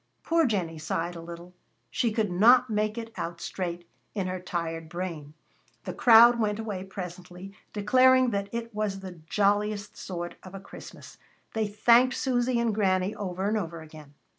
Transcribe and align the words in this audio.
Poor 0.23 0.47
Jennie 0.47 0.79
sighed 0.79 1.15
a 1.15 1.21
little. 1.21 1.53
She 1.91 2.11
could 2.11 2.31
not 2.31 2.71
make 2.71 2.97
it 2.97 3.13
out 3.17 3.39
straight 3.39 3.87
in 4.15 4.25
her 4.25 4.39
tired 4.39 4.89
brain. 4.89 5.35
The 5.83 5.93
crowd 5.93 6.39
went 6.39 6.57
away 6.57 6.83
presently, 6.85 7.53
declaring 7.71 8.31
that 8.31 8.49
it 8.51 8.73
was 8.73 9.01
the 9.01 9.19
jolliest 9.29 9.95
sort 9.95 10.37
of 10.41 10.55
a 10.55 10.59
Christmas. 10.59 11.19
They 11.53 11.67
thanked 11.67 12.15
Susy 12.15 12.59
and 12.59 12.73
Granny 12.73 13.13
over 13.13 13.47
and 13.47 13.55
over 13.55 13.81
again. 13.83 14.15